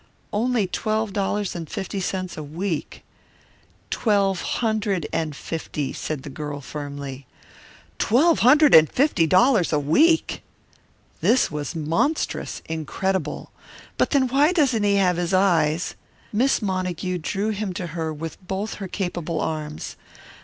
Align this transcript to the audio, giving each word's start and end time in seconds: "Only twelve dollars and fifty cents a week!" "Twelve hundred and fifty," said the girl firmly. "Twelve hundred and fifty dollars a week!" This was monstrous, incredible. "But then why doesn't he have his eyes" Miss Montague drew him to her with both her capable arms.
"Only 0.33 0.65
twelve 0.65 1.13
dollars 1.13 1.53
and 1.55 1.69
fifty 1.69 1.99
cents 1.99 2.35
a 2.35 2.41
week!" 2.41 3.03
"Twelve 3.91 4.41
hundred 4.41 5.05
and 5.13 5.35
fifty," 5.35 5.93
said 5.93 6.23
the 6.23 6.29
girl 6.31 6.59
firmly. 6.59 7.27
"Twelve 7.99 8.39
hundred 8.39 8.73
and 8.73 8.91
fifty 8.91 9.27
dollars 9.27 9.71
a 9.71 9.77
week!" 9.77 10.41
This 11.19 11.51
was 11.51 11.75
monstrous, 11.75 12.63
incredible. 12.65 13.51
"But 13.99 14.09
then 14.09 14.27
why 14.27 14.53
doesn't 14.53 14.81
he 14.81 14.95
have 14.95 15.17
his 15.17 15.35
eyes" 15.35 15.93
Miss 16.33 16.63
Montague 16.63 17.19
drew 17.19 17.49
him 17.49 17.71
to 17.73 17.85
her 17.93 18.11
with 18.11 18.39
both 18.47 18.73
her 18.81 18.87
capable 18.87 19.39
arms. 19.39 19.97